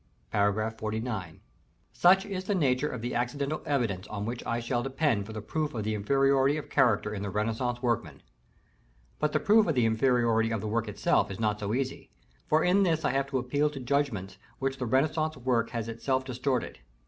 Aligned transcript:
§XLIX. 0.95 1.41
Such 1.93 2.25
is 2.25 2.45
the 2.45 2.55
nature 2.55 2.89
of 2.89 3.03
the 3.03 3.13
accidental 3.13 3.61
evidence 3.67 4.07
on 4.07 4.25
which 4.25 4.43
I 4.47 4.59
shall 4.59 4.81
depend 4.81 5.27
for 5.27 5.31
the 5.33 5.43
proof 5.43 5.75
of 5.75 5.83
the 5.83 5.93
inferiority 5.93 6.57
of 6.57 6.71
character 6.71 7.13
in 7.13 7.21
the 7.21 7.29
Renaissance 7.29 7.83
workmen. 7.83 8.23
But 9.19 9.31
the 9.31 9.39
proof 9.39 9.67
of 9.67 9.75
the 9.75 9.85
inferiority 9.85 10.49
of 10.49 10.59
the 10.59 10.67
work 10.67 10.87
itself 10.87 11.29
is 11.29 11.39
not 11.39 11.59
so 11.59 11.75
easy, 11.75 12.09
for 12.47 12.63
in 12.63 12.81
this 12.81 13.05
I 13.05 13.11
have 13.11 13.27
to 13.27 13.37
appeal 13.37 13.69
to 13.69 13.79
judgments 13.79 14.39
which 14.57 14.77
the 14.79 14.87
Renaissance 14.87 15.37
work 15.37 15.69
has 15.69 15.87
itself 15.87 16.25
distorted. 16.25 16.79